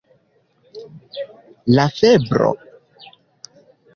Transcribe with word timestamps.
La 1.75 1.85
febro? 1.99 2.49